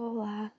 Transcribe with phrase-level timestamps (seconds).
[0.00, 0.52] Olá,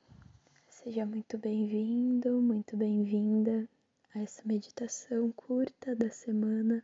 [0.67, 3.69] seja muito bem-vindo, muito bem-vinda
[4.13, 6.83] a essa meditação curta da semana.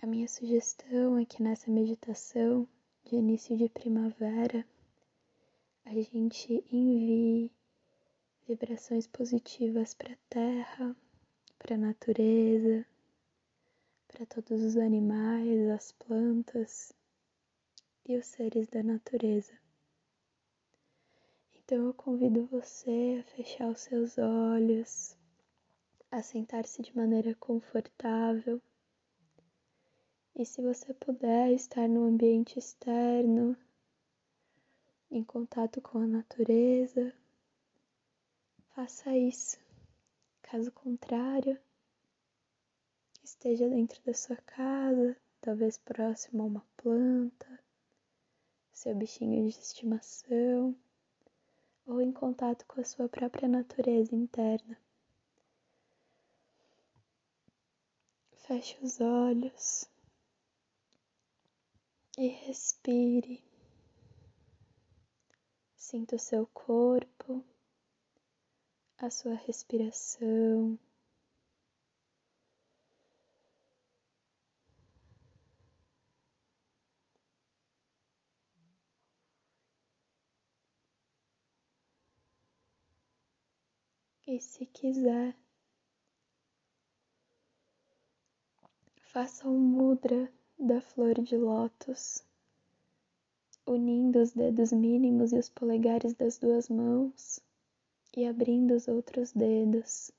[0.00, 2.64] A minha sugestão é que nessa meditação
[3.04, 4.64] de início de primavera
[5.84, 7.50] a gente envie
[8.46, 10.96] vibrações positivas para a terra,
[11.58, 12.86] para a natureza,
[14.06, 16.92] para todos os animais, as plantas
[18.06, 19.52] e os seres da natureza.
[21.66, 25.16] Então eu convido você a fechar os seus olhos,
[26.10, 28.60] a sentar-se de maneira confortável.
[30.36, 33.56] E se você puder estar no ambiente externo,
[35.10, 37.14] em contato com a natureza,
[38.74, 39.56] faça isso.
[40.42, 41.58] Caso contrário,
[43.22, 47.58] esteja dentro da sua casa, talvez próximo a uma planta,
[48.70, 50.76] seu bichinho de estimação,
[51.86, 54.76] ou em contato com a sua própria natureza interna.
[58.46, 59.88] Feche os olhos
[62.18, 63.42] e respire.
[65.76, 67.44] Sinta o seu corpo,
[68.98, 70.78] a sua respiração.
[84.26, 85.36] E se quiser,
[89.02, 92.24] faça um mudra da flor de lótus,
[93.66, 97.38] unindo os dedos mínimos e os polegares das duas mãos
[98.16, 100.10] e abrindo os outros dedos.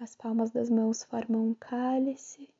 [0.00, 2.52] As palmas das mãos formam um cálice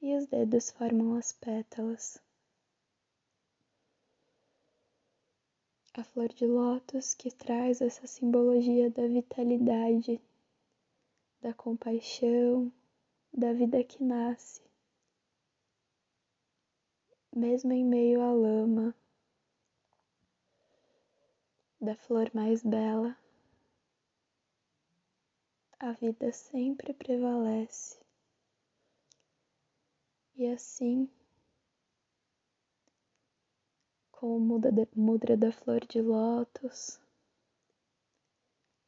[0.00, 2.24] e os dedos formam as pétalas.
[5.98, 10.20] A flor de lótus que traz essa simbologia da vitalidade,
[11.40, 12.70] da compaixão,
[13.32, 14.60] da vida que nasce,
[17.34, 18.94] mesmo em meio à lama,
[21.80, 23.16] da flor mais bela,
[25.78, 27.98] a vida sempre prevalece.
[30.34, 31.08] E assim
[34.16, 36.98] com mudra da flor de lótus,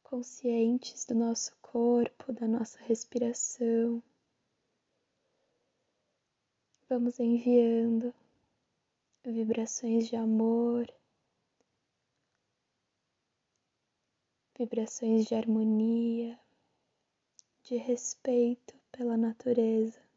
[0.01, 4.01] conscientes do nosso corpo, da nossa respiração.
[6.89, 8.11] Vamos enviando
[9.23, 10.91] vibrações de amor,
[14.57, 16.39] vibrações de harmonia,
[17.61, 20.08] de respeito pela natureza.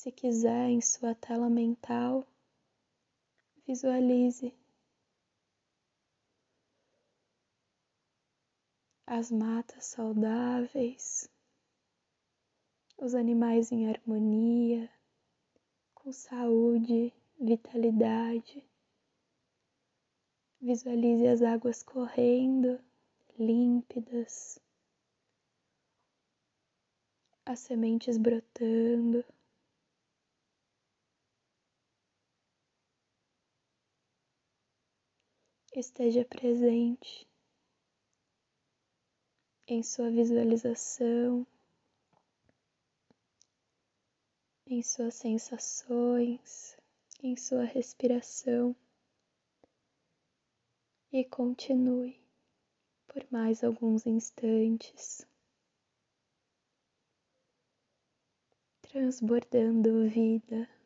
[0.00, 2.26] Se quiser, em sua tela mental,
[3.66, 4.50] visualize
[9.06, 11.28] as matas saudáveis,
[12.96, 14.90] os animais em harmonia,
[15.94, 18.66] com saúde, vitalidade.
[20.62, 22.82] Visualize as águas correndo,
[23.38, 24.58] límpidas,
[27.44, 29.22] as sementes brotando.
[35.80, 37.26] Esteja presente
[39.66, 41.46] em sua visualização,
[44.66, 46.76] em suas sensações,
[47.22, 48.76] em sua respiração
[51.10, 52.20] e continue
[53.08, 55.26] por mais alguns instantes,
[58.82, 60.79] transbordando vida.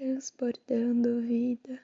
[0.00, 1.78] Transbordando vida.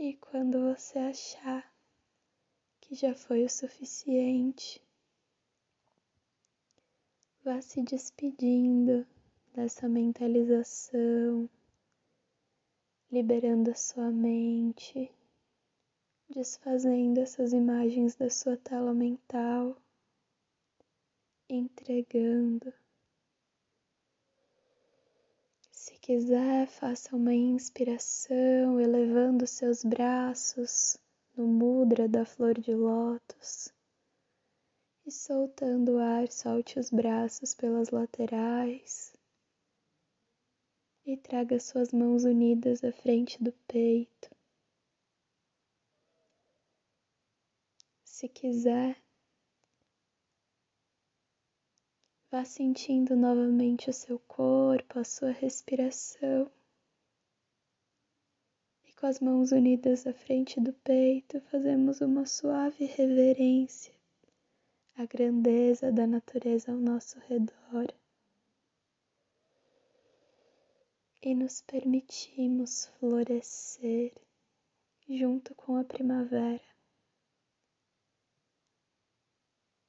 [0.00, 1.74] E quando você achar
[2.80, 4.80] que já foi o suficiente,
[7.42, 9.04] vá se despedindo
[9.52, 11.50] dessa mentalização,
[13.10, 15.10] liberando a sua mente,
[16.30, 19.76] desfazendo essas imagens da sua tela mental,
[21.48, 22.72] entregando.
[26.08, 30.98] Quiser, faça uma inspiração, elevando seus braços
[31.36, 33.72] no mudra da flor de lótus.
[35.06, 39.12] E soltando o ar, solte os braços pelas laterais.
[41.06, 44.30] E traga suas mãos unidas à frente do peito.
[48.04, 49.00] Se quiser,
[52.30, 56.50] Vá sentindo novamente o seu corpo, a sua respiração.
[58.98, 63.94] Com as mãos unidas à frente do peito, fazemos uma suave reverência
[64.96, 67.94] à grandeza da natureza ao nosso redor.
[71.22, 74.12] E nos permitimos florescer
[75.08, 76.60] junto com a primavera.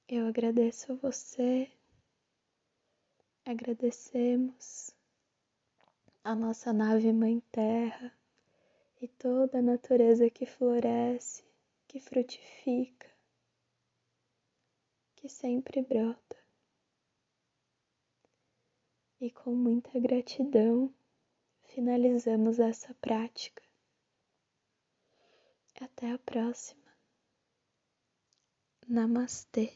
[0.07, 1.71] Eu agradeço a você
[3.43, 4.91] Agradecemos
[6.23, 8.18] a nossa nave Mãe Terra
[9.01, 11.43] e toda a natureza que floresce,
[11.87, 13.09] que frutifica,
[15.15, 16.37] que sempre brota.
[19.21, 20.93] E com muita gratidão
[21.63, 23.61] finalizamos essa prática.
[25.81, 26.79] Até a próxima.
[28.87, 29.71] Namastê.